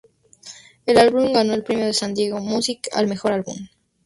[0.87, 3.67] El álbum ganó el Premio San Diego Music al Mejor Álbum.